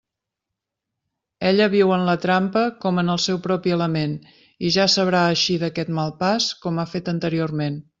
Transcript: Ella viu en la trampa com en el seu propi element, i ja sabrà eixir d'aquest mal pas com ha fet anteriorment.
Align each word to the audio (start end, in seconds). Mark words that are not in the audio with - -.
Ella 1.49 1.67
viu 1.73 1.93
en 1.97 2.07
la 2.07 2.15
trampa 2.23 2.65
com 2.87 3.03
en 3.03 3.15
el 3.17 3.23
seu 3.27 3.41
propi 3.45 3.77
element, 3.79 4.19
i 4.71 4.75
ja 4.79 4.91
sabrà 4.99 5.25
eixir 5.37 5.63
d'aquest 5.67 5.97
mal 6.01 6.21
pas 6.25 6.53
com 6.67 6.83
ha 6.87 6.93
fet 6.97 7.19
anteriorment. 7.19 7.85